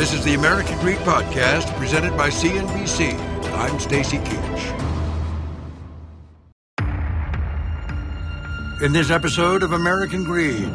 [0.00, 3.12] This is the American Greed Podcast presented by CNBC.
[3.52, 4.80] I'm Stacy Keach.
[8.82, 10.72] In this episode of American Greed,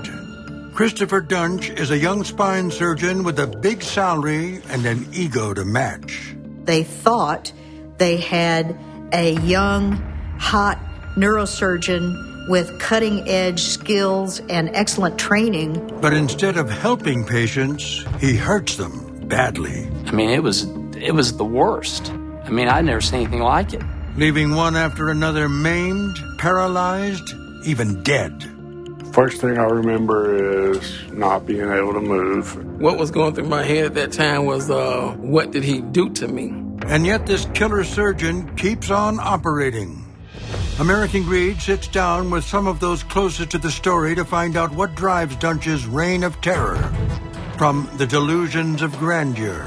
[0.76, 5.66] Christopher Duntsch is a young spine surgeon with a big salary and an ego to
[5.66, 6.36] match.
[6.66, 7.52] They thought
[7.98, 8.78] they had
[9.12, 9.94] a young,
[10.38, 10.78] hot
[11.16, 16.00] neurosurgeon with cutting edge skills and excellent training.
[16.00, 19.88] But instead of helping patients, he hurts them badly.
[20.06, 20.64] I mean, it was
[20.96, 22.12] it was the worst.
[22.44, 23.82] I mean, I'd never seen anything like it.
[24.16, 27.34] Leaving one after another maimed, paralyzed,
[27.66, 28.44] even dead.
[29.12, 32.82] First thing I remember is not being able to move.
[32.82, 36.10] What was going through my head at that time was, uh, what did he do
[36.12, 36.54] to me?
[36.88, 40.06] And yet this killer surgeon keeps on operating.
[40.80, 44.73] American Greed sits down with some of those closest to the story to find out
[44.73, 46.78] what drives Duntsch's reign of terror
[47.58, 49.64] from the delusions of grandeur.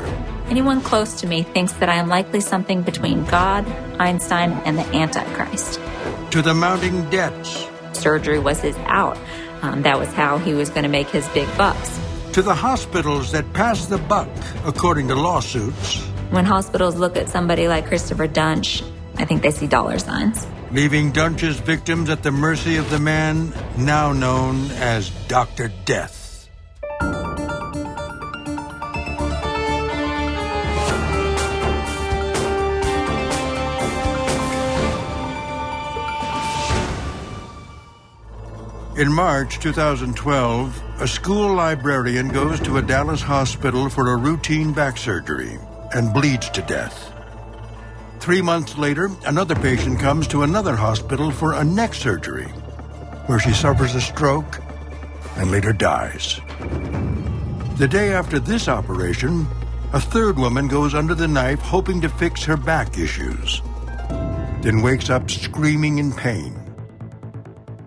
[0.48, 3.67] Anyone close to me thinks that I am likely something between God,
[3.98, 5.81] Einstein, and the Antichrist.
[6.31, 7.66] To the mounting debts.
[7.92, 9.19] Surgery was his out.
[9.62, 11.98] Um, that was how he was going to make his big bucks.
[12.33, 14.28] To the hospitals that pass the buck,
[14.64, 16.00] according to lawsuits.
[16.31, 18.83] When hospitals look at somebody like Christopher Duntsch,
[19.16, 20.47] I think they see dollar signs.
[20.70, 25.72] Leaving Duntsch's victims at the mercy of the man now known as Dr.
[25.84, 26.17] Death.
[38.98, 44.97] In March 2012, a school librarian goes to a Dallas hospital for a routine back
[44.97, 45.56] surgery
[45.94, 47.12] and bleeds to death.
[48.19, 52.48] Three months later, another patient comes to another hospital for a neck surgery,
[53.26, 54.60] where she suffers a stroke
[55.37, 56.41] and later dies.
[57.76, 59.47] The day after this operation,
[59.92, 63.62] a third woman goes under the knife hoping to fix her back issues,
[64.60, 66.68] then wakes up screaming in pain.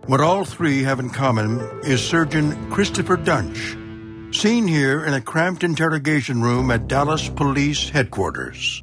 [0.07, 5.63] What all three have in common is surgeon Christopher Duntsch, seen here in a cramped
[5.63, 8.81] interrogation room at Dallas Police Headquarters.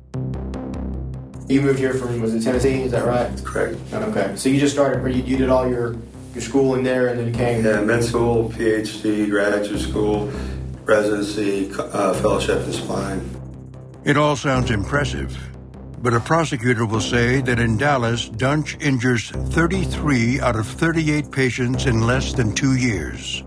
[1.49, 2.83] You moved here from was it Tennessee?
[2.83, 3.29] Is that right?
[3.31, 3.79] That's correct.
[3.93, 5.13] Okay, so you just started.
[5.13, 5.97] You, you did all your
[6.35, 7.65] your schooling there, and then you came.
[7.65, 10.31] Yeah, med school, PhD, graduate school,
[10.85, 13.29] residency, uh, fellowship in spine.
[14.05, 15.37] It all sounds impressive.
[16.01, 21.87] But a prosecutor will say that in Dallas, Duntsch injures 33 out of 38 patients
[21.87, 23.43] in less than two years.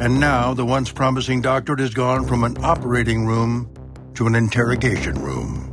[0.00, 3.70] And now the once promising doctorate has gone from an operating room
[4.14, 5.66] to an interrogation room.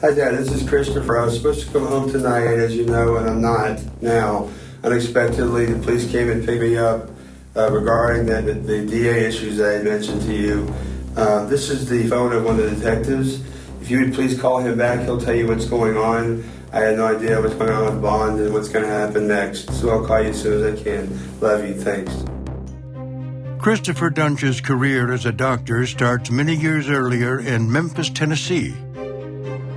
[0.00, 0.34] Hi, Dad.
[0.38, 1.18] This is Christopher.
[1.18, 4.50] I was supposed to come home tonight, as you know, and I'm not now.
[4.82, 7.10] Unexpectedly, the police came and picked me up
[7.54, 10.74] uh, regarding the, the, the, DA issues that I mentioned to you.
[11.14, 13.42] Uh, this is the phone of one of the detectives.
[13.82, 16.44] If you would please call him back, he'll tell you what's going on.
[16.72, 19.72] I had no idea what's going on with Bond and what's going to happen next,
[19.72, 21.40] so I'll call you as soon as I can.
[21.40, 21.74] Love you.
[21.74, 22.14] Thanks.
[23.60, 28.72] Christopher Duntsch's career as a doctor starts many years earlier in Memphis, Tennessee.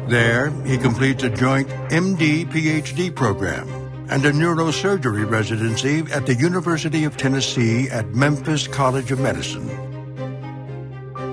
[0.08, 3.68] There, he completes a joint MD PhD program
[4.12, 9.95] and a neurosurgery residency at the University of Tennessee at Memphis College of Medicine.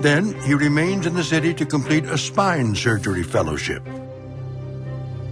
[0.03, 3.87] Then he remains in the city to complete a spine surgery fellowship.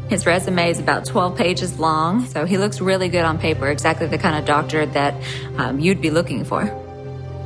[0.07, 4.07] His resume is about 12 pages long, so he looks really good on paper, exactly
[4.07, 5.13] the kind of doctor that
[5.57, 6.63] um, you'd be looking for.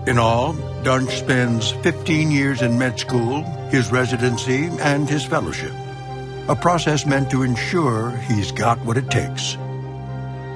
[0.06, 0.53] In all,
[0.84, 5.74] Duntsch spends 15 years in med school, his residency, and his fellowship.
[6.48, 9.57] A process meant to ensure he's got what it takes.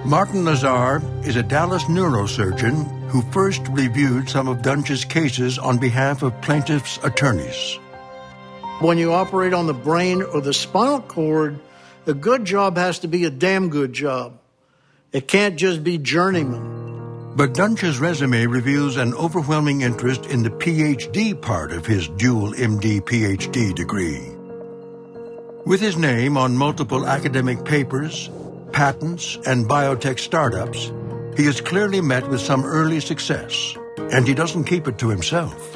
[0.05, 6.21] Martin Lazar is a Dallas neurosurgeon who first reviewed some of Duntsch's cases on behalf
[6.21, 7.79] of plaintiffs' attorneys.
[8.79, 11.59] When you operate on the brain or the spinal cord,
[12.05, 14.39] a good job has to be a damn good job.
[15.11, 17.33] It can't just be journeyman.
[17.35, 23.01] But Duntsch's resume reveals an overwhelming interest in the PhD part of his dual MD
[23.01, 24.35] PhD degree.
[25.65, 28.29] With his name on multiple academic papers,
[28.71, 30.91] patents, and biotech startups,
[31.39, 33.73] he has clearly met with some early success,
[34.11, 35.73] and he doesn't keep it to himself.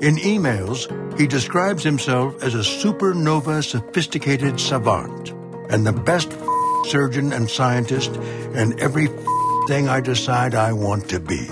[0.00, 0.86] In emails,
[1.18, 5.30] he describes himself as a supernova sophisticated savant
[5.68, 6.32] and the best
[6.84, 8.14] surgeon and scientist
[8.54, 9.08] and every
[9.66, 11.48] thing I decide I want to be.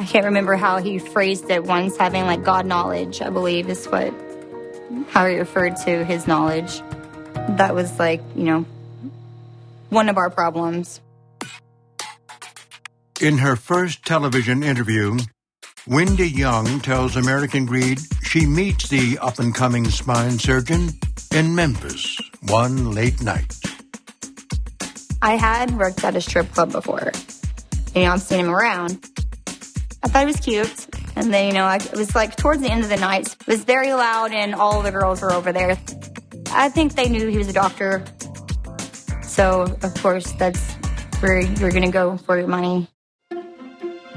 [0.00, 3.86] I can't remember how he phrased it once, having like God knowledge, I believe is
[3.86, 4.12] what,
[5.10, 6.80] how he referred to his knowledge.
[7.50, 8.66] That was like, you know,
[9.90, 11.00] one of our problems.
[13.18, 15.16] In her first television interview,
[15.86, 20.90] Wendy Young tells American Greed she meets the up and coming spine surgeon
[21.34, 23.54] in Memphis one late night.
[25.22, 27.10] I had worked at a strip club before.
[27.94, 29.02] You know, I've seen him around.
[30.02, 30.86] I thought he was cute.
[31.16, 33.64] And then, you know, it was like towards the end of the night, it was
[33.64, 35.78] very loud and all the girls were over there.
[36.50, 38.04] I think they knew he was a doctor.
[39.22, 40.74] So, of course, that's
[41.20, 42.88] where you're going to go for your money.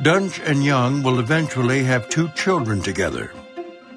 [0.04, 3.34] Duntsch and Young will eventually have two children together.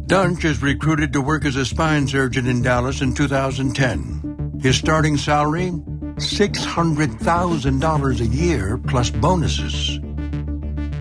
[0.07, 4.59] Duntsch is recruited to work as a spine surgeon in Dallas in 2010.
[4.61, 10.01] His starting salary $600,000 a year plus bonuses.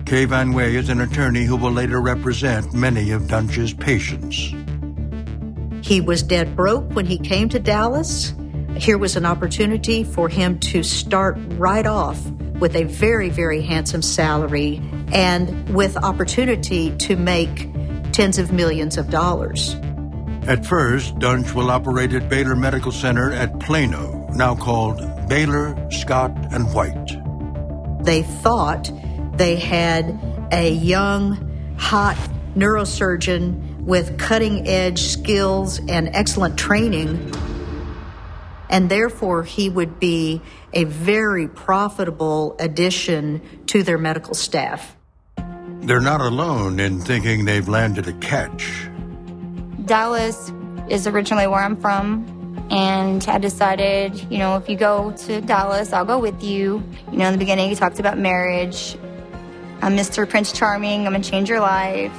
[0.06, 4.54] Kay Van Wey is an attorney who will later represent many of Duntsch's patients.
[5.86, 8.32] He was dead broke when he came to Dallas.
[8.76, 12.18] Here was an opportunity for him to start right off
[12.62, 14.80] with a very, very handsome salary
[15.10, 17.68] and with opportunity to make
[18.12, 19.74] tens of millions of dollars.
[20.46, 24.98] At first, Duntsch will operate at Baylor Medical Center at Plano, now called
[25.28, 27.18] Baylor, Scott, and White.
[28.04, 28.92] They thought
[29.38, 30.16] they had
[30.52, 32.16] a young, hot
[32.54, 37.34] neurosurgeon with cutting edge skills and excellent training,
[38.70, 40.40] and therefore he would be
[40.72, 44.96] a very profitable addition to their medical staff.
[45.82, 48.88] They're not alone in thinking they've landed a catch.
[49.84, 50.52] Dallas
[50.88, 55.92] is originally where I'm from, and I decided, you know, if you go to Dallas,
[55.92, 56.82] I'll go with you.
[57.10, 58.96] You know, in the beginning, he talked about marriage.
[59.82, 60.28] I'm Mr.
[60.28, 62.12] Prince Charming, I'm gonna change your life.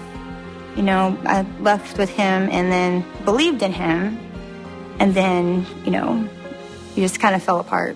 [0.76, 4.20] You know, I left with him and then believed in him,
[5.00, 6.28] and then, you know,
[6.96, 7.96] he just kind of fell apart.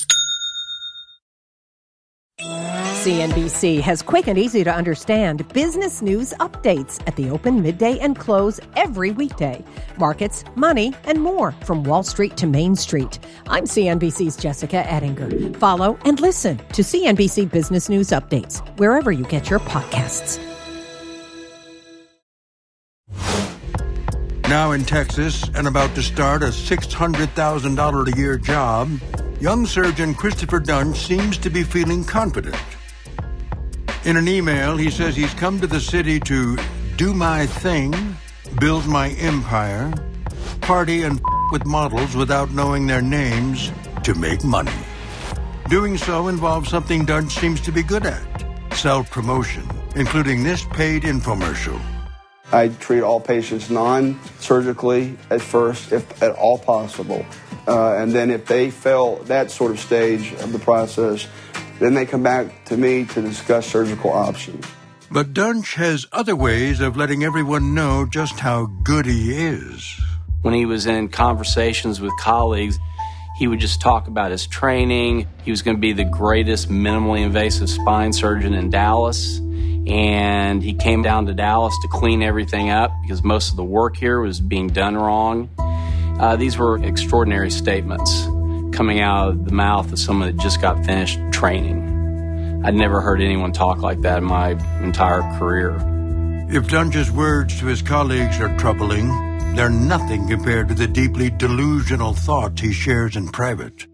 [3.01, 8.15] CNBC has quick and easy to understand business news updates at the open, midday, and
[8.15, 9.65] close every weekday.
[9.97, 13.17] Markets, money, and more from Wall Street to Main Street.
[13.47, 15.57] I'm CNBC's Jessica Ettinger.
[15.57, 20.37] Follow and listen to CNBC Business News Updates wherever you get your podcasts.
[24.47, 28.91] Now in Texas and about to start a $600,000 a year job,
[29.39, 32.55] young surgeon Christopher Duntsch seems to be feeling confident.
[34.03, 36.57] In an email, he says he's come to the city to
[36.95, 37.93] do my thing,
[38.59, 39.93] build my empire,
[40.61, 43.71] party and with models without knowing their names
[44.03, 44.71] to make money.
[45.69, 48.23] Doing so involves something Duntsch seems to be good at
[48.73, 51.79] self promotion, including this paid infomercial.
[52.51, 57.23] I treat all patients non surgically at first, if at all possible.
[57.67, 61.27] Uh, and then if they fail that sort of stage of the process,
[61.81, 64.65] then they come back to me to discuss surgical options.
[65.09, 69.99] But Duntsch has other ways of letting everyone know just how good he is.
[70.43, 72.77] When he was in conversations with colleagues,
[73.35, 75.27] he would just talk about his training.
[75.43, 79.39] He was going to be the greatest minimally invasive spine surgeon in Dallas.
[79.87, 83.97] And he came down to Dallas to clean everything up because most of the work
[83.97, 85.49] here was being done wrong.
[86.19, 88.27] Uh, these were extraordinary statements
[88.81, 92.63] coming out of the mouth of someone that just got finished training.
[92.65, 95.75] I'd never heard anyone talk like that in my entire career.
[96.49, 99.07] If Duntsch's words to his colleagues are troubling,
[99.55, 103.85] they're nothing compared to the deeply delusional thoughts he shares in private.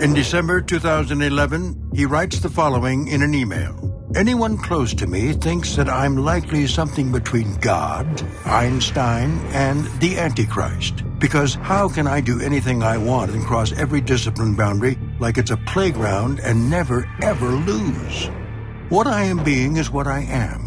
[0.00, 4.02] In December 2011, he writes the following in an email.
[4.16, 11.04] Anyone close to me thinks that I'm likely something between God, Einstein, and the Antichrist.
[11.18, 15.50] Because how can I do anything I want and cross every discipline boundary like it's
[15.50, 18.26] a playground and never ever lose?
[18.88, 20.60] What I am being is what I am.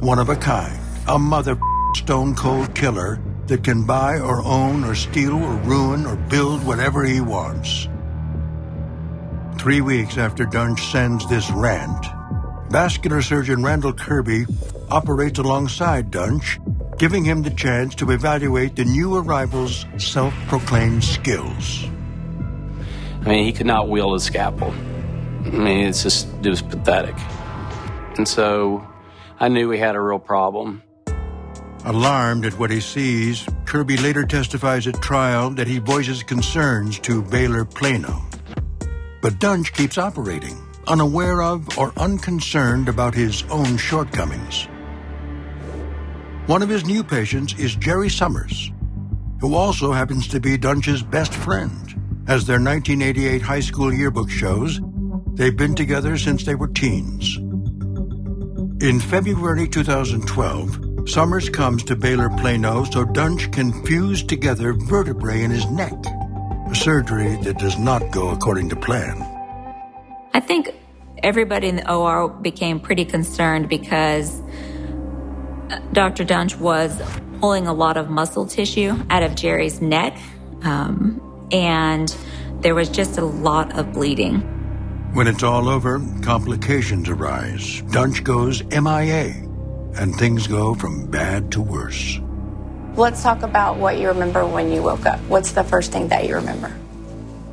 [0.00, 0.78] One of a kind.
[1.08, 1.58] A mother
[1.96, 7.02] stone cold killer that can buy or own or steal or ruin or build whatever
[7.04, 7.88] he wants.
[9.58, 12.06] Three weeks after Duntsch sends this rant,
[12.70, 14.44] vascular surgeon Randall Kirby
[14.90, 16.58] operates alongside Duntsch,
[16.98, 21.84] giving him the chance to evaluate the new arrival's self proclaimed skills.
[23.20, 24.70] I mean, he could not wield a scalpel.
[24.72, 27.14] I mean, it's just, it was pathetic.
[28.16, 28.86] And so
[29.38, 30.82] I knew we had a real problem.
[31.84, 37.22] Alarmed at what he sees, Kirby later testifies at trial that he voices concerns to
[37.22, 38.24] Baylor Plano.
[39.22, 40.56] But Duntsch keeps operating
[40.88, 44.68] unaware of or unconcerned about his own shortcomings.
[46.48, 48.72] One of his new patients is Jerry Summers,
[49.38, 52.24] who also happens to be Duntsch's best friend.
[52.26, 54.80] As their 1988 high school yearbook shows,
[55.34, 57.36] they've been together since they were teens.
[58.82, 65.50] In February 2012, Summers comes to Baylor Plano so Duntsch can fuse together vertebrae in
[65.50, 65.92] his neck,
[66.70, 69.20] a surgery that does not go according to plan.
[70.32, 70.70] I think
[71.22, 74.40] everybody in the OR became pretty concerned because
[75.92, 76.24] Dr.
[76.24, 77.00] Duntsch was
[77.40, 80.18] pulling a lot of muscle tissue out of Jerry's neck,
[80.62, 81.20] um,
[81.52, 82.14] and
[82.60, 84.40] there was just a lot of bleeding.
[85.12, 87.82] When it's all over, complications arise.
[87.82, 89.34] Duntsch goes MIA,
[89.96, 92.18] and things go from bad to worse.
[92.94, 95.20] Let's talk about what you remember when you woke up.
[95.28, 96.76] What's the first thing that you remember?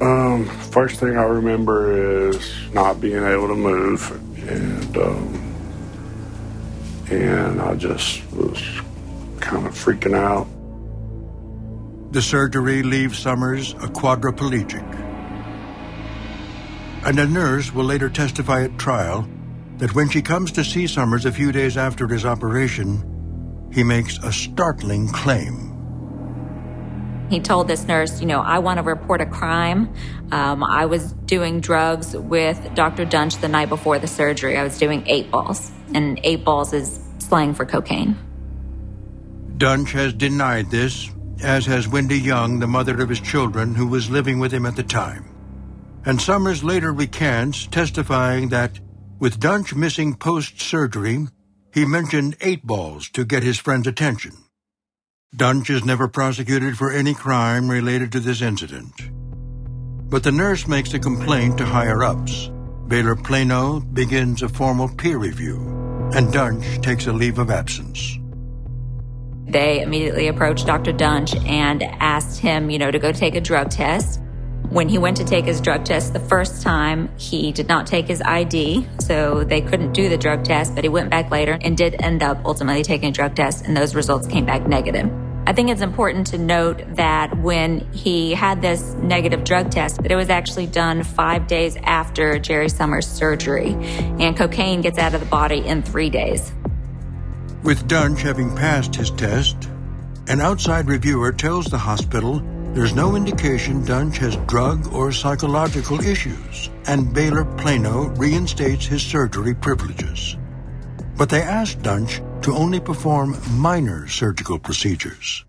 [0.02, 4.12] Um, first thing I remember is not being able to move,
[4.50, 5.45] and um,
[7.10, 8.62] and I just was
[9.40, 10.48] kind of freaking out.
[12.12, 14.84] The surgery leaves Summers a quadriplegic.
[17.06, 19.28] And a nurse will later testify at trial
[19.78, 24.18] that when she comes to see Summers a few days after his operation, he makes
[24.20, 25.75] a startling claim.
[27.30, 29.94] He told this nurse, you know, I want to report a crime.
[30.32, 33.06] Um, I was doing drugs with Dr.
[33.06, 34.58] Duntsch the night before the surgery.
[34.58, 38.16] I was doing eight balls, and eight balls is slang for cocaine.
[39.58, 41.10] Duntsch has denied this,
[41.42, 44.76] as has Wendy Young, the mother of his children, who was living with him at
[44.76, 45.26] the time.
[46.06, 48.80] And Summers later recants, testifying that
[49.18, 51.28] with Duntsch missing post surgery,
[51.74, 54.45] he mentioned eight balls to get his friend's attention.
[55.36, 58.94] Duntsch is never prosecuted for any crime related to this incident.
[60.10, 62.50] But the nurse makes a complaint to higher ups.
[62.88, 65.58] Baylor Plano begins a formal peer review,
[66.14, 68.18] and Duntsch takes a leave of absence.
[69.48, 70.94] They immediately approached Dr.
[70.94, 74.22] Duntsch and asked him, you know, to go take a drug test.
[74.70, 78.08] When he went to take his drug test the first time, he did not take
[78.08, 81.78] his ID, so they couldn't do the drug test, but he went back later and
[81.78, 85.10] did end up ultimately taking a drug test, and those results came back negative.
[85.48, 90.12] I think it's important to note that when he had this negative drug test, that
[90.12, 93.74] it was actually done five days after Jerry Summers' surgery,
[94.20, 96.52] and cocaine gets out of the body in three days.
[97.62, 99.70] With Duntsch having passed his test,
[100.28, 102.42] an outside reviewer tells the hospital
[102.76, 109.56] there's no indication Duntsch has drug or psychological issues, and Baylor Plano reinstates his surgery
[109.56, 110.36] privileges.
[111.16, 115.46] But they ask Duntsch to only perform minor surgical procedures.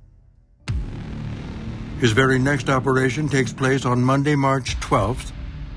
[1.99, 5.33] His very next operation takes place on Monday, March 12th,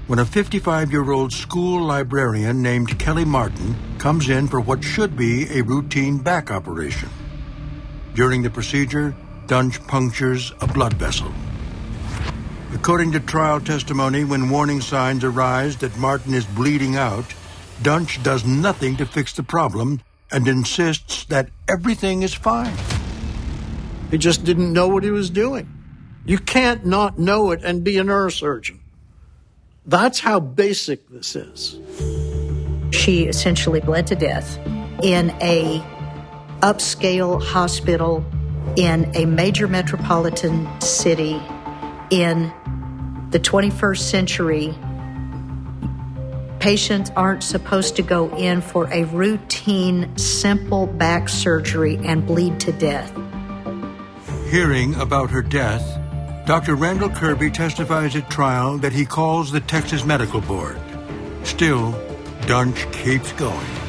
[0.06, 5.18] when a 55 year old school librarian named Kellie Martin comes in for what should
[5.18, 7.10] be a routine back operation.
[8.14, 9.16] During the procedure,
[9.50, 11.34] Duntsch punctures a blood vessel.
[12.72, 17.26] According to trial testimony, when warning signs arise that Martin is bleeding out,
[17.82, 20.02] Duntsch does nothing to fix the problem
[20.32, 22.78] and insists that everything is fine.
[24.12, 25.68] He just didn't know what he was doing.
[26.28, 28.78] You can't not know it and be a neurosurgeon.
[29.88, 31.80] That's how basic this is.
[32.92, 34.60] She essentially bled to death
[35.02, 35.84] in a
[36.62, 38.24] upscale hospital
[38.76, 41.42] in a major metropolitan city
[42.10, 42.52] in
[43.32, 44.76] the 21st century.
[46.60, 52.72] Patients aren't supposed to go in for a routine, simple back surgery and bleed to
[52.74, 53.14] death.
[54.50, 55.84] Hearing about her death,
[56.46, 56.76] Dr.
[56.76, 60.80] Randall Kirby testifies at trial that he calls the Texas Medical Board.
[61.44, 61.94] Still,
[62.42, 63.89] Duntsch keeps going.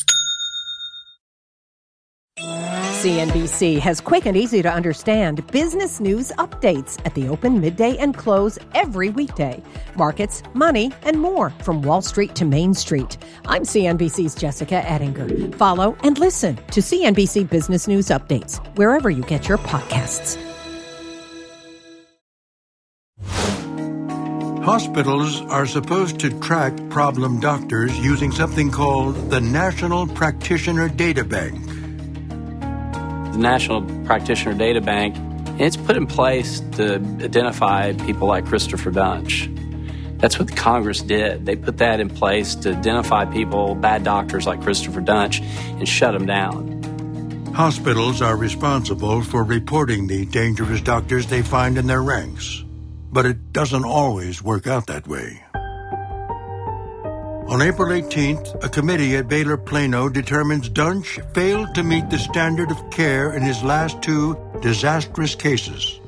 [3.01, 8.15] CNBC has quick and easy to understand business news updates at the open, midday, and
[8.15, 9.59] close every weekday.
[9.95, 13.17] Markets, money, and more from Wall Street to Main Street.
[13.47, 15.51] I'm CNBC's Jessica Ettinger.
[15.57, 20.37] Follow and listen to CNBC Business News Updates wherever you get your podcasts.
[24.63, 31.80] Hospitals are supposed to track problem doctors using something called the National Practitioner Data Bank
[33.41, 35.15] National Practitioner Data Bank.
[35.17, 39.49] And it's put in place to identify people like Christopher Duntsch.
[40.19, 41.45] That's what Congress did.
[41.45, 45.41] They put that in place to identify people, bad doctors like Christopher Duntsch,
[45.79, 46.81] and shut them down.
[47.53, 52.63] Hospitals are responsible for reporting the dangerous doctors they find in their ranks.
[53.11, 55.43] But it doesn't always work out that way.
[57.51, 62.71] On April 18th, a committee at Baylor Plano determines Duntsch failed to meet the standard
[62.71, 65.99] of care in his last two disastrous cases.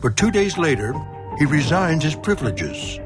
[0.00, 0.94] But two days later,
[1.38, 2.98] he resigns his privileges,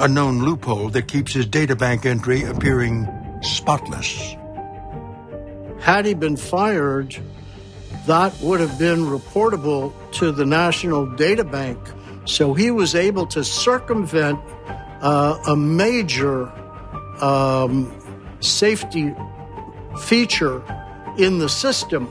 [0.00, 3.06] a known loophole that keeps his databank entry appearing
[3.42, 4.34] spotless.
[5.78, 7.16] Had he been fired,
[8.08, 11.78] that would have been reportable to the National Data Bank.
[12.24, 14.40] So he was able to circumvent
[15.00, 16.52] uh, a major
[17.20, 17.92] um,
[18.40, 19.14] safety
[20.00, 20.62] feature
[21.18, 22.06] in the system.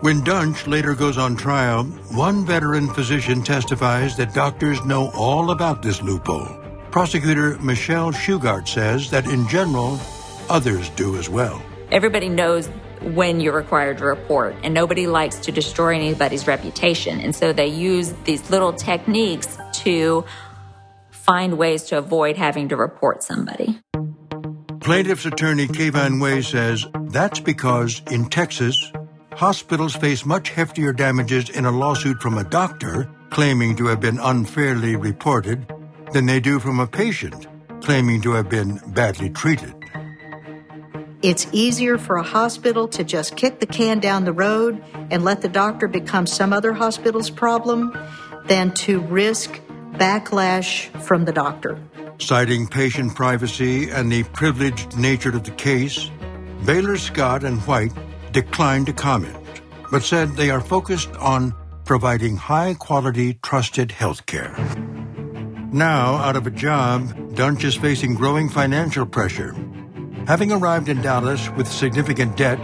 [0.00, 5.82] When Duntsch later goes on trial, one veteran physician testifies that doctors know all about
[5.82, 6.48] this loophole.
[6.90, 9.98] Prosecutor Michelle Shughart says that in general,
[10.48, 11.60] others do as well.
[11.90, 12.68] Everybody knows
[13.02, 17.20] when you're required to report, and nobody likes to destroy anybody's reputation.
[17.20, 20.24] And so they use these little techniques to
[21.28, 23.78] find ways to avoid having to report somebody.
[24.80, 28.90] Plaintiff's attorney Kay Van Wey says that's because in Texas,
[29.32, 34.18] hospitals face much heftier damages in a lawsuit from a doctor claiming to have been
[34.18, 35.70] unfairly reported
[36.14, 37.46] than they do from a patient
[37.82, 39.74] claiming to have been badly treated.
[41.20, 45.42] It's easier for a hospital to just kick the can down the road and let
[45.42, 47.92] the doctor become some other hospital's problem
[48.46, 49.60] than to risk
[49.98, 51.78] backlash from the doctor.
[52.18, 56.10] Citing patient privacy and the privileged nature of the case,
[56.64, 57.92] Baylor Scott and White
[58.32, 59.36] declined to comment,
[59.90, 61.52] but said they are focused on
[61.84, 64.54] providing high quality, trusted health care.
[65.72, 69.54] Now, out of a job, Duntsch is facing growing financial pressure.
[70.26, 72.62] Having arrived in Dallas with significant debt,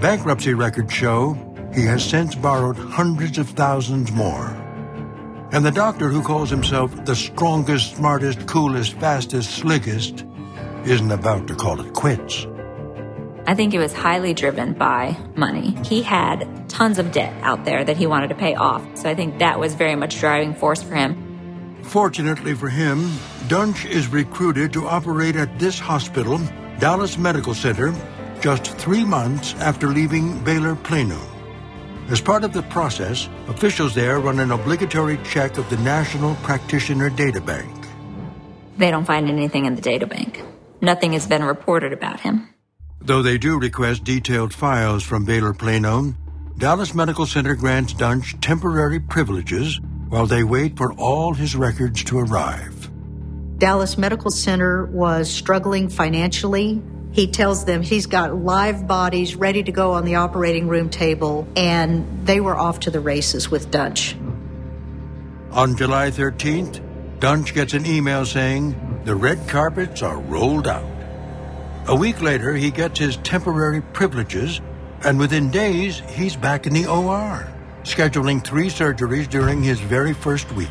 [0.00, 1.36] bankruptcy records show
[1.74, 4.67] he has since borrowed hundreds of thousands more.
[5.50, 10.24] And the doctor who calls himself the strongest, smartest, coolest, fastest, slickest
[10.84, 12.46] isn't about to call it quits.
[13.46, 15.74] I think it was highly driven by money.
[15.86, 18.86] He had tons of debt out there that he wanted to pay off.
[18.94, 21.80] So I think that was very much driving force for him.
[21.82, 23.08] Fortunately for him,
[23.48, 26.38] Duntsch is recruited to operate at this hospital,
[26.78, 27.94] Dallas Medical Center,
[28.40, 31.18] just three months after leaving Baylor Plano.
[32.08, 37.10] As part of the process, officials there run an obligatory check of the National Practitioner
[37.10, 37.68] Data Bank.
[38.78, 40.42] They don't find anything in the data bank.
[40.80, 42.48] Nothing has been reported about him.
[43.02, 46.14] Though they do request detailed files from Baylor Plano,
[46.56, 52.18] Dallas Medical Center grants Duntsch temporary privileges while they wait for all his records to
[52.18, 52.90] arrive.
[53.58, 56.80] Dallas Medical Center was struggling financially
[57.12, 61.48] He tells them he's got live bodies ready to go on the operating room table,
[61.56, 64.14] and they were off to the races with Duntsch.
[65.52, 66.80] On July 13th,
[67.18, 70.84] Duntsch gets an email saying the red carpets are rolled out.
[71.88, 74.60] A week later, he gets his temporary privileges,
[75.02, 77.48] and within days, he's back in the OR,
[77.82, 80.68] scheduling three surgeries during his very first week.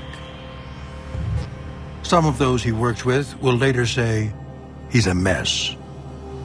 [2.04, 4.32] Some of those he works with will later say
[4.89, 5.76] he's a mess.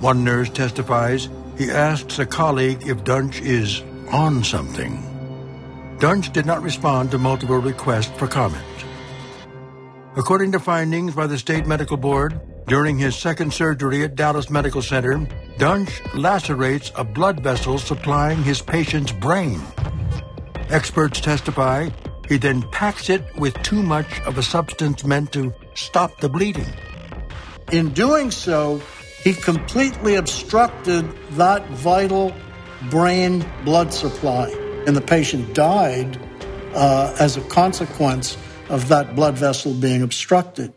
[0.03, 4.99] One nurse testifies he asks a colleague if Duntsch is on something.
[6.01, 8.65] Duntsch did not respond to multiple requests for comment.
[10.17, 14.83] According to findings by the State Medical Board, during his second surgery at Dallas Medical
[14.83, 15.19] Center,
[15.59, 19.63] Duntsch lacerates a blood vessel supplying his patient's brain.
[20.71, 21.91] Experts testify
[22.29, 26.73] he then packs it with too much of a substance meant to stop the bleeding.
[27.71, 28.83] In doing so,
[29.23, 32.35] he completely obstructed that vital
[32.91, 34.51] brain blood supply,
[34.87, 36.19] and the patient died
[36.75, 38.37] uh, as a consequence
[38.69, 40.73] of that blood vessel being obstructed.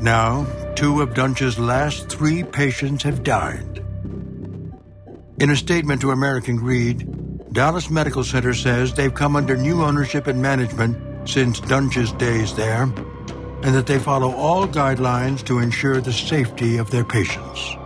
[0.00, 3.82] Now, two of Duntsch's last three patients have died.
[5.38, 7.08] In a statement to American Greed,
[7.52, 12.92] Dallas Medical Center says they've come under new ownership and management since Duntsch's days there
[13.64, 17.76] and that they follow all guidelines to ensure the safety of their patients.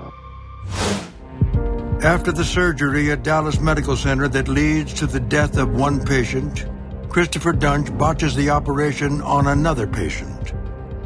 [2.03, 6.67] After the surgery at Dallas Medical Center that leads to the death of one patient,
[7.09, 10.53] Christopher Duntsch botches the operation on another patient,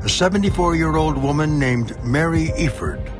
[0.03, 3.11] a 74 year old woman named Mary Efurd.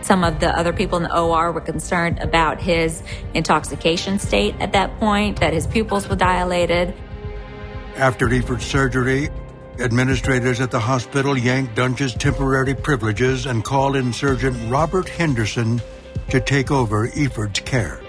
[0.00, 3.02] Some of the other people in the OR were concerned about his
[3.34, 6.94] intoxication state at that point, that his pupils were dilated.
[7.96, 9.28] After Efurd's surgery,
[9.80, 15.80] Administrators at the hospital yanked Duntsch's temporary privileges and called in Surgeon Robert Henderson
[16.30, 18.00] to take over Efurd's care.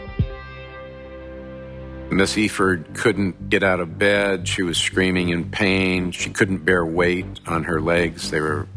[2.10, 4.48] Miss Efurd couldn't get out of bed.
[4.48, 6.10] She was screaming in pain.
[6.12, 8.32] She couldn't bear weight on her legs.
[8.32, 8.68] They were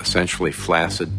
[0.00, 1.12] essentially flaccid.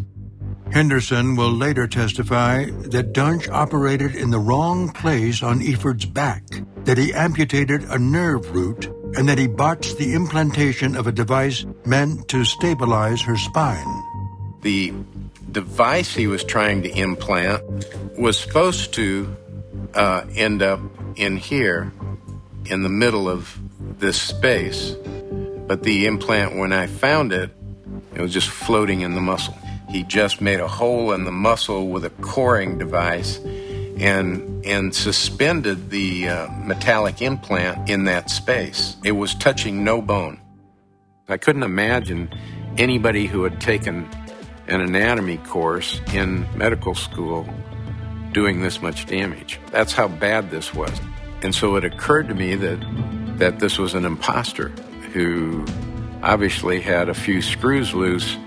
[0.71, 6.43] Henderson will later testify that Duntsch operated in the wrong place on Efurd's back,
[6.83, 11.65] that he amputated a nerve root and that he botched the implantation of a device
[11.85, 14.03] meant to stabilize her spine.
[14.61, 14.93] The
[15.51, 17.63] device he was trying to implant
[18.17, 19.35] was supposed to
[19.93, 20.79] uh, end up
[21.15, 21.91] in here,
[22.65, 23.57] in the middle of
[23.99, 24.95] this space.
[25.67, 27.49] But the implant, when I found it,
[28.13, 29.57] it was just floating in the muscle.
[29.89, 33.39] He just made a hole in the muscle with a coring device
[33.99, 38.97] and and suspended the uh, metallic implant in that space.
[39.03, 40.41] It was touching no bone.
[41.29, 42.29] I couldn't imagine
[42.77, 44.09] anybody who had taken
[44.67, 47.47] an anatomy course in medical school
[48.33, 49.59] doing this much damage.
[49.71, 50.91] That's how bad this was.
[51.43, 52.79] And so it occurred to me that
[53.37, 54.69] that this was an impostor
[55.13, 55.65] who
[56.23, 58.37] obviously had a few screws loose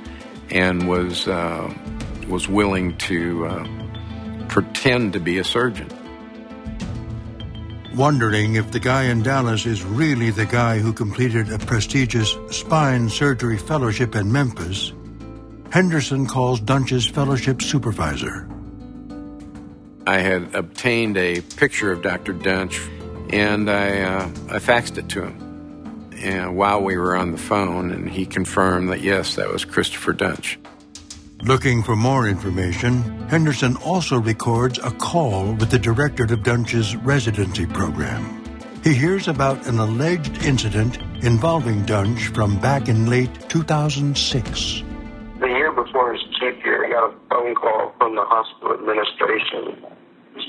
[0.51, 1.73] and was uh,
[2.29, 5.89] was willing to uh, pretend to be a surgeon.
[7.95, 13.09] Wondering if the guy in Dallas is really the guy who completed a prestigious spine
[13.09, 14.93] surgery fellowship in Memphis,
[15.73, 18.49] Henderson calls Duntsch's fellowship supervisor.
[20.07, 22.33] I had obtained a picture of Dr.
[22.33, 22.79] Duntsch
[23.33, 25.50] and I, uh, I faxed it to him
[26.23, 30.13] and while we were on the phone, and he confirmed that yes, that was Christopher
[30.13, 30.57] Duntsch.
[31.43, 37.65] Looking for more information, Henderson also records a call with the director of Duntsch's residency
[37.65, 38.45] program.
[38.85, 44.83] He hears about an alleged incident involving Duntsch from back in late 2006.
[45.41, 49.81] The year before his chief year, I got a phone call from the hospital administration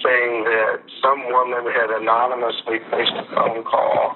[0.03, 4.15] saying that some woman had anonymously placed a phone call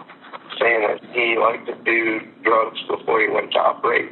[0.66, 4.10] saying that he liked to do drugs before he went to operate.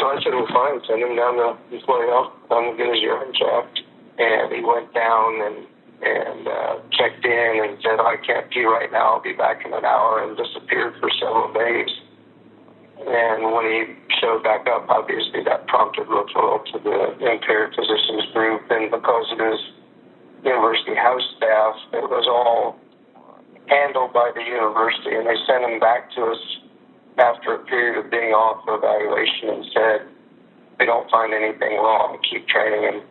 [0.00, 3.36] So I said, well, fine, send him down to employee health, come get his urine
[3.36, 3.84] checked.
[4.16, 5.68] And he went down and
[6.04, 9.16] and uh, checked in and said, I can't pee right now.
[9.16, 11.88] I'll be back in an hour, and disappeared for several days.
[13.00, 13.78] And when he
[14.20, 18.62] showed back up, obviously that prompted referral to the impaired physicians group.
[18.68, 19.60] And because of his
[20.44, 22.76] university house staff, it was all
[23.68, 26.42] handled by the university, and they sent him back to us
[27.18, 30.14] after a period of being off for evaluation and said,
[30.78, 33.02] they don't find anything wrong, keep training him.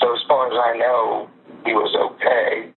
[0.00, 1.28] So as far as I know,
[1.64, 2.72] he was okay.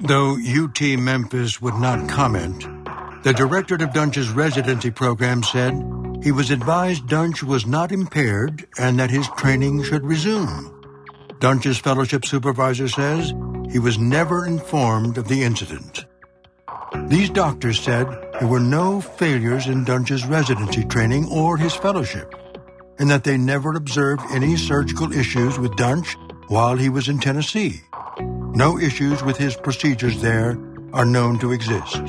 [0.00, 2.60] Though UT Memphis would not comment,
[3.24, 5.74] the director of Duntsch's residency program said
[6.22, 10.74] he was advised Duntsch was not impaired and that his training should resume.
[11.40, 13.32] Duntsch's fellowship supervisor says
[13.70, 16.04] he was never informed of the incident.
[17.06, 18.06] These doctors said
[18.38, 22.34] there were no failures in Duntsch's residency training or his fellowship,
[22.98, 26.16] and that they never observed any surgical issues with Duntsch
[26.48, 27.82] while he was in Tennessee.
[28.54, 30.58] No issues with his procedures there
[30.92, 32.06] are known to exist.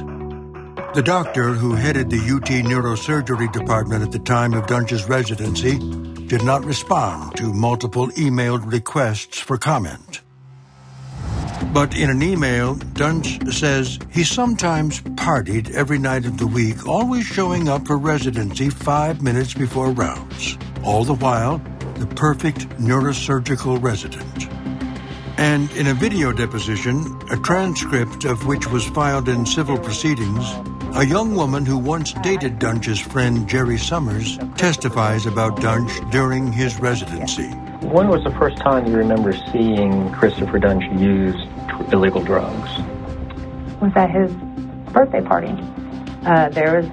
[0.95, 5.77] The doctor who headed the UT neurosurgery department at the time of Duntsch's residency
[6.25, 10.21] did not respond to multiple emailed requests for comment.
[11.73, 17.25] But in an email, Duntsch says he sometimes partied every night of the week, always
[17.25, 20.57] showing up for residency five minutes before rounds.
[20.83, 21.61] All the while,
[21.95, 24.47] the perfect neurosurgical resident.
[25.37, 30.45] And in a video deposition, a transcript of which was filed in civil proceedings,
[30.95, 36.79] a young woman who once dated Duntsch's friend Jerry Summers testifies about Duntsch during his
[36.79, 37.53] residency.
[37.81, 41.35] When was the first time you remember seeing Christopher Duntsch use
[41.69, 42.69] tr- illegal drugs?
[43.79, 44.31] was at his
[44.91, 45.55] birthday party.
[46.25, 46.85] Uh, there was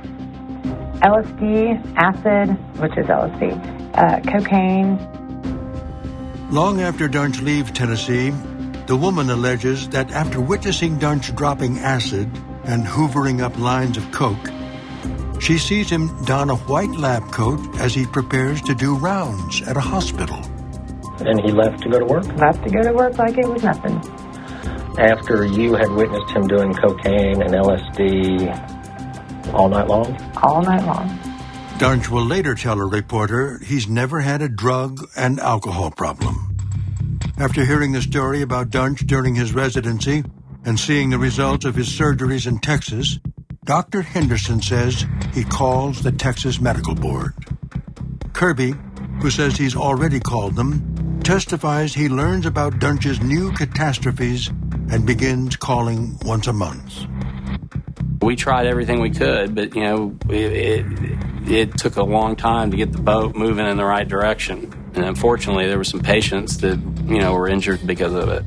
[1.03, 3.53] LSD, acid, which is LSD,
[3.95, 4.97] uh, cocaine.
[6.51, 8.31] Long after Duntsch leaves Tennessee,
[8.87, 12.31] the woman alleges that after witnessing Duntsch dropping acid
[12.65, 14.51] and hoovering up lines of coke,
[15.43, 19.77] she sees him don a white lab coat as he prepares to do rounds at
[19.77, 20.41] a hospital.
[21.21, 22.27] And he left to go to work?
[22.37, 23.97] Left to go to work like it was nothing.
[24.99, 30.17] After you had witnessed him doing cocaine and LSD all night long?
[30.43, 31.09] All night long.
[31.79, 36.57] Duntsch will later tell a reporter he's never had a drug and alcohol problem.
[37.39, 40.25] After hearing the story about Duntsch during his residency
[40.65, 43.19] and seeing the results of his surgeries in Texas,
[43.65, 44.01] Dr.
[44.01, 47.35] Henderson says he calls the Texas Medical Board.
[48.33, 48.73] Kirby,
[49.21, 50.96] who says he's already called them,
[51.27, 54.47] testifies he learns about Duntsch's new catastrophes
[54.93, 57.05] and begins calling once a month.
[58.23, 62.71] We tried everything we could, but you know, it, it, it took a long time
[62.71, 64.73] to get the boat moving in the right direction.
[64.95, 68.45] And unfortunately, there were some patients that you know were injured because of it.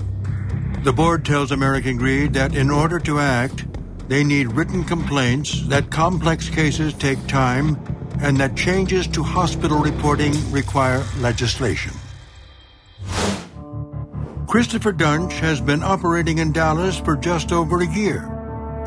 [0.85, 3.65] The board tells American Greed that in order to act,
[4.07, 7.75] they need written complaints, that complex cases take time,
[8.21, 11.91] and that changes to hospital reporting require legislation.
[14.49, 18.23] Christopher Duntsch has been operating in Dallas for just over a year,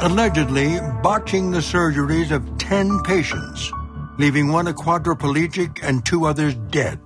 [0.01, 3.71] allegedly botching the surgeries of 10 patients,
[4.19, 6.99] leaving one a quadriplegic and two others dead.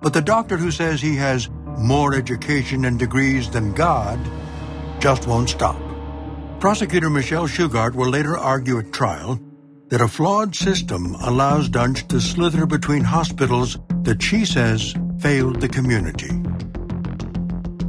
[0.00, 4.18] But the doctor who says he has more education and degrees than God
[4.98, 5.78] just won't stop.
[6.60, 9.38] Prosecutor Michelle Shughart will later argue at trial
[9.88, 15.68] that a flawed system allows Duntsch to slither between hospitals that she says failed the
[15.68, 16.30] community.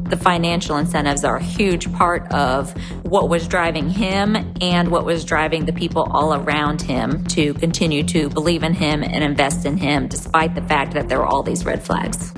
[0.10, 5.26] The financial incentives are a huge part of what was driving him and what was
[5.26, 9.76] driving the people all around him to continue to believe in him and invest in
[9.76, 12.34] him, despite the fact that there were all these red flags.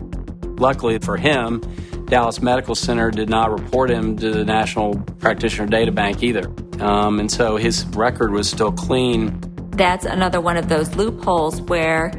[0.57, 1.61] Luckily for him,
[2.05, 6.51] Dallas Medical Center did not report him to the National Practitioner Data Bank either.
[6.79, 9.39] Um, and so his record was still clean.
[9.71, 12.11] That's another one of those loopholes where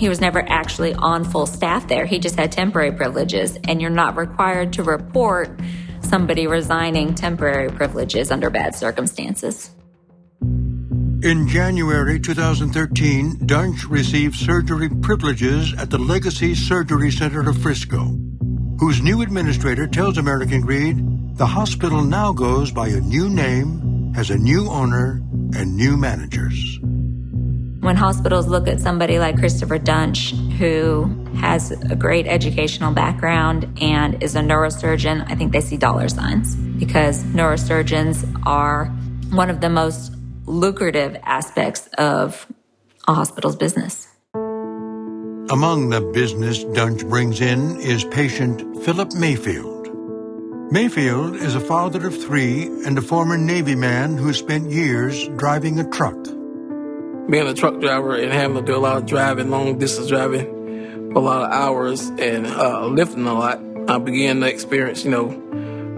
[0.00, 2.06] he was never actually on full staff there.
[2.06, 5.60] He just had temporary privileges, and you're not required to report
[6.00, 9.70] somebody resigning temporary privileges under bad circumstances.
[10.40, 18.16] In January 2013, Duntsch received surgery privileges at the Legacy Surgery Center of Frisco,
[18.78, 20.96] whose new administrator tells American Greed
[21.36, 25.22] the hospital now goes by a new name, has a new owner,
[25.54, 26.80] and new managers.
[27.80, 34.22] When hospitals look at somebody like Christopher Duntsch, who has a great educational background and
[34.22, 38.84] is a neurosurgeon, I think they see dollar signs because neurosurgeons are
[39.30, 40.12] one of the most
[40.44, 42.46] lucrative aspects of
[43.08, 44.08] a hospital's business.
[44.34, 49.88] Among the business Duntsch brings in is patient Philip Mayfield.
[50.70, 55.80] Mayfield is a father of three and a former Navy man who spent years driving
[55.80, 56.39] a truck.
[57.30, 61.12] Being a truck driver and having to do a lot of driving, long distance driving,
[61.14, 65.28] a lot of hours and uh, lifting a lot, I began to experience, you know,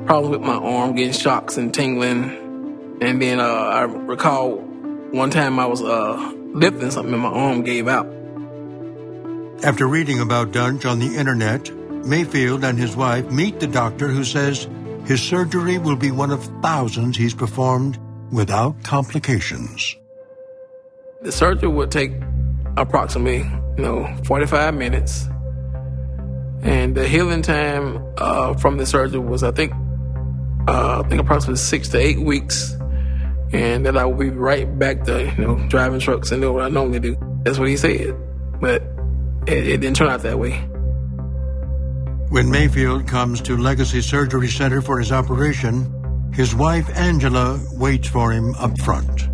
[0.05, 2.99] problems with my arm, getting shocks and tingling.
[3.01, 7.63] And then uh, I recall one time I was uh, lifting something and my arm
[7.63, 8.07] gave out.
[9.65, 11.71] After reading about Duntsch on the internet,
[12.05, 14.69] Mayfield and his wife meet the doctor who says
[15.07, 17.99] his surgery will be one of thousands he's performed
[18.31, 19.97] without complications.
[21.23, 22.13] The surgery would take
[22.77, 25.29] approximately, you know, 45 minutes.
[26.63, 29.73] And the healing time uh, from the surgery was, I think,
[30.67, 32.73] uh, I think approximately six to eight weeks.
[33.53, 36.65] And then I would be right back to, you know, driving trucks and doing what
[36.65, 37.17] I normally do.
[37.45, 38.17] That's what he said.
[38.61, 38.83] But
[39.47, 40.55] it, it didn't turn out that way.
[42.31, 48.33] When Mayfield comes to Legacy Surgery Center for his operation, his wife Angela waits for
[48.33, 49.29] him up front.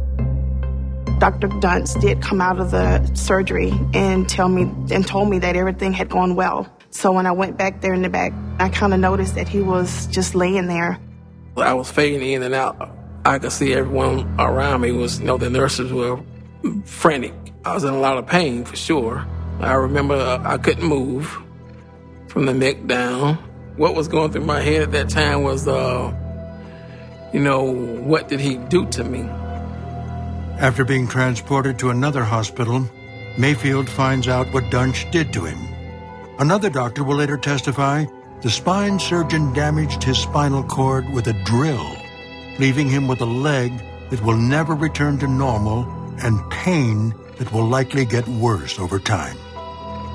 [1.18, 1.48] Dr.
[1.48, 4.62] Duntsch did come out of the surgery and tell me
[4.94, 6.72] and told me that everything had gone well.
[6.90, 9.60] So when I went back there in the back, I kind of noticed that he
[9.60, 10.98] was just laying there.
[11.56, 12.90] I was fading in and out.
[13.24, 16.20] I could see everyone around me was, you know, the nurses were
[16.84, 17.34] frantic.
[17.64, 19.26] I was in a lot of pain for sure.
[19.60, 21.36] I remember uh, I couldn't move
[22.28, 23.34] from the neck down.
[23.76, 26.12] What was going through my head at that time was, uh,
[27.32, 29.28] you know, what did he do to me?
[30.60, 32.84] After being transported to another hospital,
[33.36, 35.58] Mayfield finds out what Duntsch did to him.
[36.40, 38.06] Another doctor will later testify
[38.42, 41.96] the spine surgeon damaged his spinal cord with a drill,
[42.58, 43.72] leaving him with a leg
[44.10, 45.86] that will never return to normal
[46.22, 49.36] and pain that will likely get worse over time.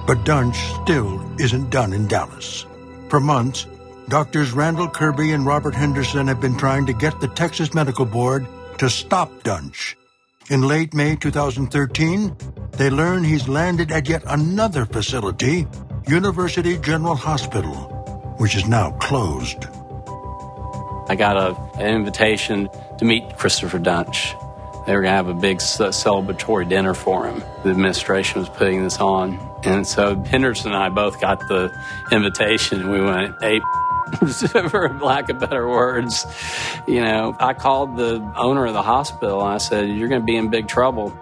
[0.06, 2.66] But Duntsch still isn't done in Dallas.
[3.08, 3.66] For months,
[4.10, 8.46] doctors Randall Kirby and Robert Henderson have been trying to get the Texas Medical Board
[8.80, 9.96] to stop Duntsch.
[10.50, 12.36] In late May 2013,
[12.72, 15.66] they learn he's landed at yet another facility,
[16.06, 17.74] University General Hospital,
[18.40, 19.66] which is now closed.
[21.08, 24.38] I got a, an invitation to meet Christopher Duntsch.
[24.86, 27.42] They were going to have a big celebratory dinner for him.
[27.64, 29.40] The administration was putting this on.
[29.64, 31.74] And so Henderson and I both got the
[32.12, 32.82] invitation.
[32.82, 33.62] And we went, hey,
[34.70, 36.26] for lack of better words,
[36.88, 40.36] you know, I called the owner of the hospital I said, you're going to be
[40.36, 41.18] in big trouble.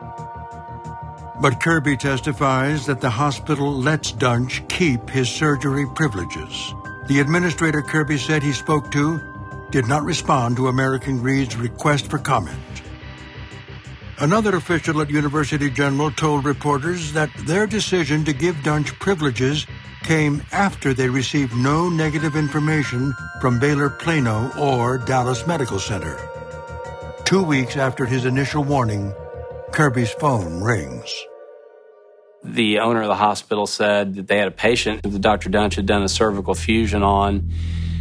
[1.40, 6.74] But Kirby testifies that the hospital lets Duntsch keep his surgery privileges.
[7.08, 9.20] The administrator Kirby said he spoke to
[9.72, 12.60] did not respond to American Greed's request for comment.
[14.20, 19.66] Another official at University General told reporters that their decision to give Duntsch privileges
[20.04, 26.18] came after they received no negative information from Baylor Plano or Dallas Medical Center.
[27.26, 29.14] Two weeks after his initial warning,
[29.72, 31.14] Kirby's phone rings.
[32.44, 35.50] The owner of the hospital said that they had a patient that Dr.
[35.50, 37.52] Duntsch had done a cervical fusion on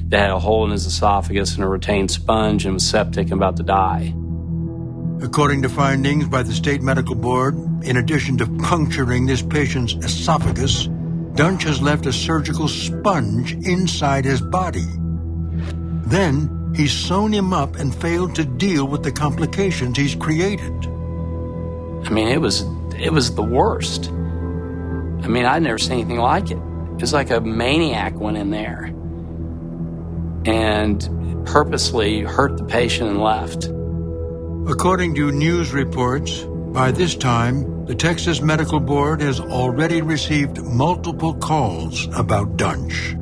[0.09, 3.35] that had a hole in his esophagus and a retained sponge and was septic and
[3.35, 4.15] about to die.
[5.23, 10.89] According to findings by the State Medical Board, in addition to puncturing this patient's esophagus,
[11.35, 14.87] Duntsch has left a surgical sponge inside his body.
[16.07, 20.87] Then he's sewn him up and failed to deal with the complications he's created.
[22.05, 22.65] I mean, it was
[22.97, 24.09] it was the worst.
[24.11, 26.59] I mean, I'd never seen anything like it.
[26.59, 28.93] It was like a maniac went in there
[30.45, 33.67] and purposely hurt the patient and left.
[34.71, 41.35] According to news reports, by this time, the Texas Medical Board has already received multiple
[41.35, 43.17] calls about Duntsch.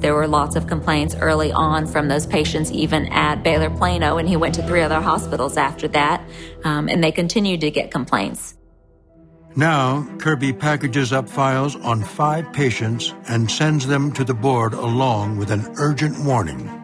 [0.00, 4.28] There were lots of complaints early on from those patients, even at Baylor Plano, and
[4.28, 6.22] he went to three other hospitals after that,
[6.64, 8.54] um, and they continued to get complaints.
[9.56, 15.38] Now, Kirby packages up files on five patients and sends them to the board along
[15.38, 16.83] with an urgent warning.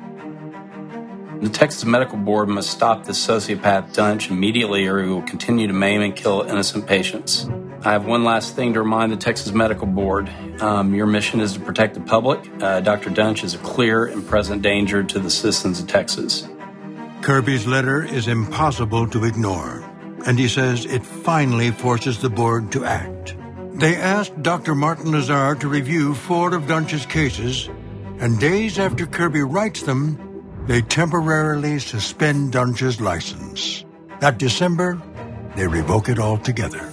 [1.41, 5.73] The Texas Medical Board must stop this sociopath Duntsch immediately or he will continue to
[5.73, 7.49] maim and kill innocent patients.
[7.83, 10.29] I have one last thing to remind the Texas Medical Board.
[10.61, 12.47] Um, your mission is to protect the public.
[12.61, 13.09] Uh, Dr.
[13.09, 16.47] Duntsch is a clear and present danger to the citizens of Texas.
[17.23, 19.83] Kirby's letter is impossible to ignore,
[20.27, 23.35] and he says it finally forces the board to act.
[23.73, 24.75] They asked Dr.
[24.75, 27.71] Martin Lazar to review four of Duntsch's cases,
[28.19, 30.30] and days after Kirby writes them,
[30.67, 33.85] they temporarily suspend Duntsch's license.
[34.21, 35.01] That December,
[35.57, 36.93] they revoke it altogether.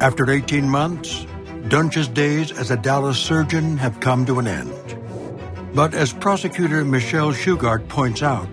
[0.00, 1.26] After 18 months,
[1.68, 4.72] Duntsch's days as a Dallas surgeon have come to an end.
[5.74, 8.52] But as prosecutor Michelle Shughart points out,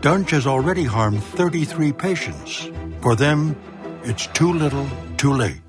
[0.00, 2.70] Duntsch has already harmed 33 patients.
[3.00, 3.56] For them,
[4.04, 4.86] it's too little,
[5.16, 5.65] too late.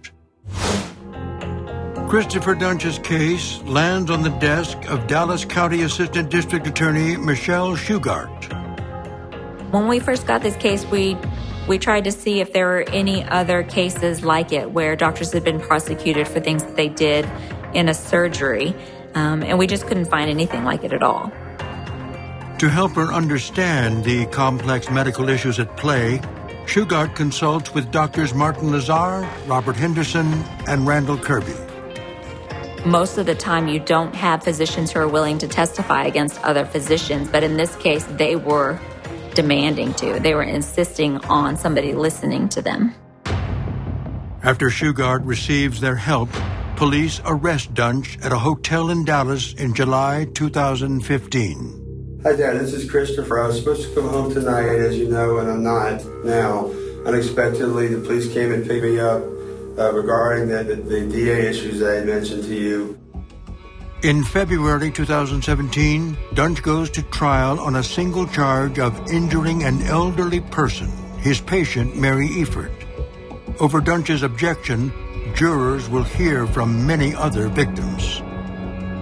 [2.08, 8.53] Christopher Duntsch's case lands on the desk of Dallas County Assistant District Attorney Michelle Shughart.
[9.74, 11.18] When we first got this case, we
[11.68, 15.43] we tried to see if there were any other cases like it where doctors had
[15.43, 17.30] been prosecuted for things that they did
[17.74, 18.74] in a surgery,
[19.14, 21.30] um, and we just couldn't find anything like it at all.
[22.60, 26.20] To help her understand the complex medical issues at play,
[26.68, 30.32] Shughart consults with doctors Martin Lazar, Robert Henderson,
[30.68, 31.66] and Randall Kirby.
[32.88, 36.64] Most of the time, you don't have physicians who are willing to testify against other
[36.64, 38.80] physicians, but in this case, they were
[39.36, 40.22] demanding to.
[40.22, 42.96] They were insisting on somebody listening to them.
[44.42, 46.30] After Shughart receives their help,
[46.78, 52.22] police arrest Duntsch at a hotel in Dallas in July 2015.
[52.24, 52.58] Hi, Dad.
[52.58, 53.44] This is Christopher.
[53.44, 56.72] I was supposed to come home tonight, as you know, and I'm not now.
[57.06, 59.37] Unexpectedly, the police came and picked me up
[59.78, 63.00] uh, regarding the, the, DA issues that I mentioned to you.
[64.04, 70.42] In February 2017, Duntsch goes to trial on a single charge of injuring an elderly
[70.42, 70.88] person,
[71.20, 72.72] his patient, Mary Efurd.
[73.60, 74.92] Over Duntsch's objection,
[75.36, 78.22] jurors will hear from many other victims.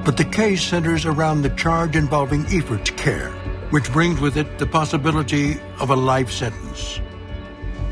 [0.06, 3.32] But the case centers around the charge involving Efurd's care,
[3.72, 7.02] which brings with it the possibility of a life sentence.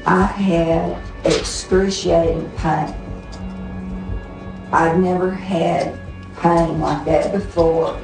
[0.06, 2.94] I had excruciating pain.
[4.72, 5.98] I've never had
[6.38, 8.00] pain like that before.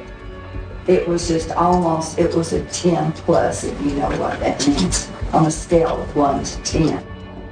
[0.86, 5.10] It was just almost, it was a 10 plus, if you know what that means,
[5.32, 7.06] on a scale of 1 to 10.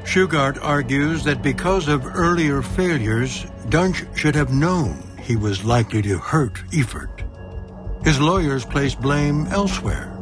[0.04, 6.16] Shughart argues that because of earlier failures, Duntsch should have known he was likely to
[6.16, 7.10] hurt Efurd.
[8.04, 10.17] His lawyers place blame elsewhere.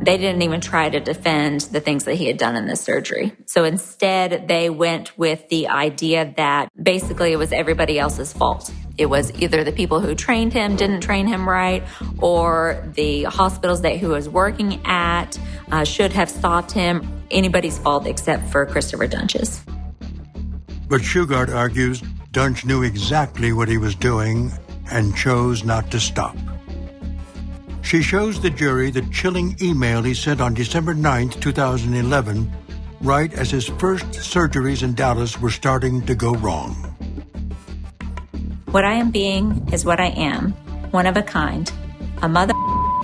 [0.00, 3.32] They didn't even try to defend the things that he had done in the surgery.
[3.46, 8.70] So instead, they went with the idea that basically it was everybody else's fault.
[8.98, 11.82] It was either the people who trained him didn't train him right,
[12.18, 15.38] or the hospitals that he was working at
[15.70, 17.22] uh, should have stopped him.
[17.30, 19.62] Anybody's fault except for Christopher Duntsch's.
[20.88, 22.00] But Shughart argues
[22.32, 24.52] Duntsch knew exactly what he was doing
[24.90, 26.36] and chose not to stop.
[27.86, 32.50] She shows the jury the chilling email he sent on December 9, 2011,
[33.00, 36.74] right as his first surgeries in Dallas were starting to go wrong.
[38.72, 40.50] What I am being is what I am,
[40.90, 41.70] one of a kind,
[42.22, 42.54] a mother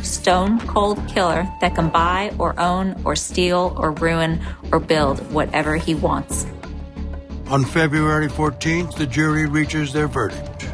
[0.03, 5.77] stone cold killer that can buy or own or steal or ruin or build whatever
[5.77, 6.45] he wants.
[7.47, 10.67] On February 14th, the jury reaches their verdict.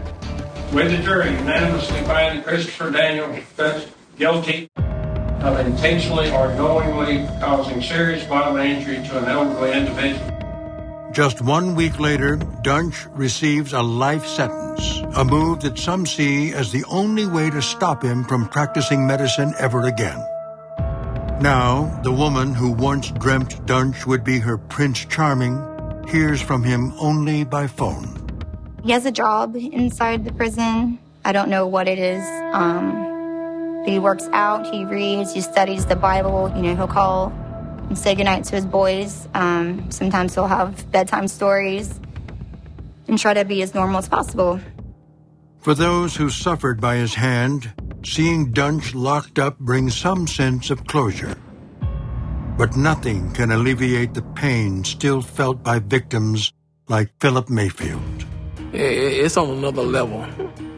[0.73, 3.89] With the jury unanimously find Christopher Daniel Duntsch
[4.19, 10.35] guilty of intentionally or knowingly causing serious bodily injury to an elderly individual.
[11.12, 16.71] Just one week later, Duntsch receives a life sentence, a move that some see as
[16.73, 20.19] the only way to stop him from practicing medicine ever again.
[21.41, 25.57] Now, the woman who once dreamt Duntsch would be her Prince Charming
[26.09, 28.14] hears from him only by phone.
[28.83, 30.99] He has a job inside the prison.
[31.25, 32.25] I don't know what it is.
[32.53, 33.18] Um, but
[33.87, 36.53] he works out, he reads, he studies the Bible.
[36.55, 37.33] You know, he'll call
[37.89, 39.29] and say goodnight to his boys.
[39.35, 41.99] Um, sometimes he'll have bedtime stories
[43.09, 44.61] and try to be as normal as possible.
[45.61, 47.72] For those who suffered by his hand,
[48.05, 51.37] seeing Duntsch locked up brings some sense of closure.
[52.57, 56.53] But nothing can alleviate the pain still felt by victims
[56.89, 58.24] like Philip Mayfield.
[58.72, 60.26] It's on another level.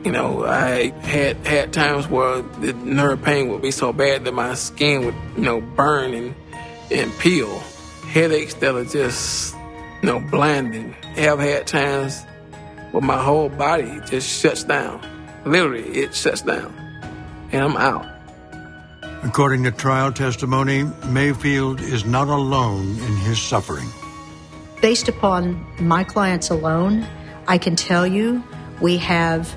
[0.05, 4.33] You know, I had had times where the nerve pain would be so bad that
[4.33, 6.35] my skin would, you know, burn and
[6.91, 7.59] and peel.
[8.09, 9.55] Headaches that are just,
[10.03, 10.93] you know, blinding.
[11.17, 12.25] Have had times
[12.93, 15.01] where my whole body just shuts down.
[15.45, 16.75] Literally, it shuts down,
[17.53, 18.07] and I'm out.
[19.23, 23.89] According to trial testimony, Mayfield is not alone in his suffering.
[24.81, 27.07] Based upon my clients alone,
[27.47, 28.43] I can tell you
[28.81, 29.55] we have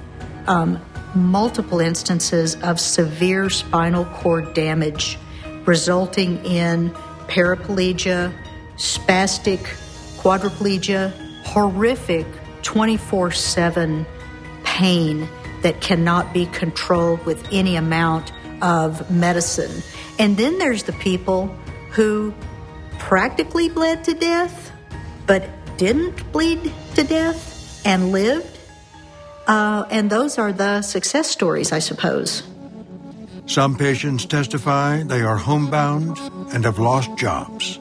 [0.47, 0.79] um,
[1.15, 5.17] multiple instances of severe spinal cord damage
[5.65, 6.89] resulting in
[7.27, 8.33] paraplegia,
[8.75, 9.59] spastic
[10.17, 11.11] quadriplegia,
[11.45, 12.25] horrific
[12.63, 14.05] 24 7
[14.63, 15.27] pain
[15.61, 18.31] that cannot be controlled with any amount
[18.61, 19.83] of medicine.
[20.19, 21.47] And then there's the people
[21.91, 22.33] who
[22.99, 24.71] practically bled to death,
[25.27, 28.52] but didn't bleed to death and lived.
[29.47, 32.43] Uh, and those are the success stories, I suppose.
[33.45, 36.17] Some patients testify they are homebound
[36.53, 37.79] and have lost jobs.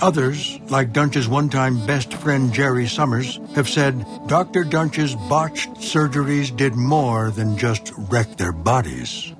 [0.00, 4.64] Others, like Duntsch's one time best friend Jerry Summers, have said Dr.
[4.64, 9.34] Duntsch's botched surgeries did more than just wreck their bodies.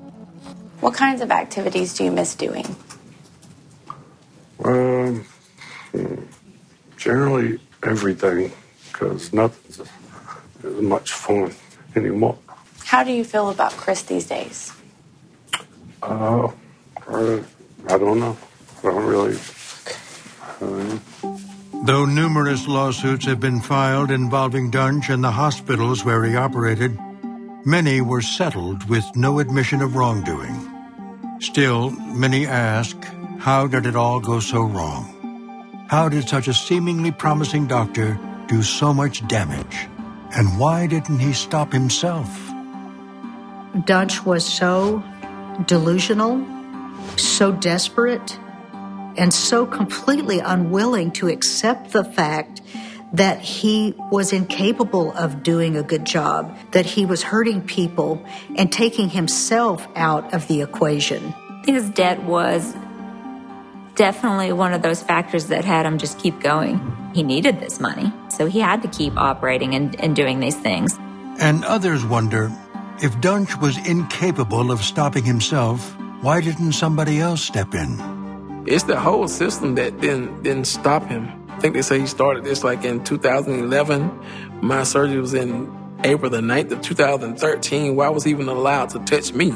[0.81, 2.75] What kinds of activities do you miss doing?
[4.63, 5.25] Um,
[6.97, 8.51] generally everything,
[8.91, 9.87] because nothing's as
[10.63, 11.53] much fun
[11.95, 12.37] anymore.
[12.85, 14.73] How do you feel about Chris these days?
[16.01, 16.47] Uh,
[17.07, 18.37] I don't know.
[18.79, 19.37] I don't really.
[20.59, 21.01] time.
[21.83, 26.97] Though numerous lawsuits have been filed involving Duntsch and the hospitals where he operated,
[27.65, 30.69] many were settled with no admission of wrongdoing.
[31.39, 32.95] Still, many ask,
[33.39, 35.07] how did it all go so wrong?
[35.89, 39.87] How did such a seemingly promising doctor do so much damage?
[40.33, 42.29] And why didn't he stop himself?
[43.85, 45.03] Duntsch was so
[45.65, 46.45] delusional,
[47.17, 48.37] so desperate,
[49.17, 52.61] and so completely unwilling to accept the fact
[53.13, 58.25] that he was incapable of doing a good job, that he was hurting people
[58.55, 61.33] and taking himself out of the equation.
[61.65, 62.73] His debt was
[63.95, 66.79] definitely one of those factors that had him just keep going.
[67.13, 70.97] He needed this money, so he had to keep operating and, and doing these things.
[71.39, 72.51] And others wonder
[73.01, 78.63] if Duntsch was incapable of stopping himself, why didn't somebody else step in?
[78.67, 81.27] It's the whole system that didn't didn't stop him.
[81.49, 84.19] I think they say he started this like in 2011.
[84.61, 85.71] My surgery was in
[86.03, 87.95] April the 9th of 2013.
[87.95, 89.47] Why was he even allowed to touch me?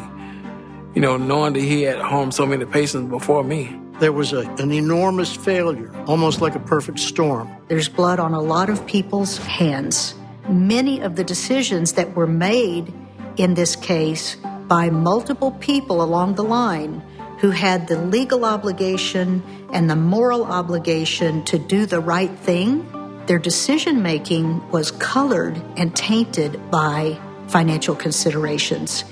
[0.96, 3.80] You know, knowing that he had harmed so many patients before me.
[4.00, 7.50] There was a, an enormous failure, almost like a perfect storm.
[7.70, 10.16] There's blood on a lot of people's hands.
[10.50, 12.94] Many of the decisions that were made
[13.38, 14.36] in this case
[14.68, 17.02] by multiple people along the line
[17.40, 22.86] who had the legal obligation and the moral obligation to do the right thing,
[23.28, 29.04] their decision making was colored and tainted by financial considerations.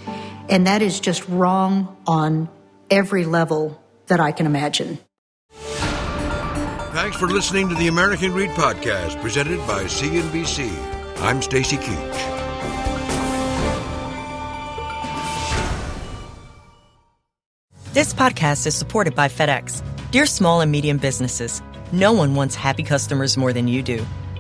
[0.49, 2.49] And that is just wrong on
[2.89, 3.82] every level
[4.13, 4.99] that I can imagine.
[6.93, 10.69] Thanks for listening to the American Greed Podcast presented by CNBC.
[11.21, 12.19] I'm Stacy Keach.
[17.93, 19.81] This podcast is supported by FedEx.
[20.11, 24.05] Dear small and medium businesses, no one wants happy customers more than you do.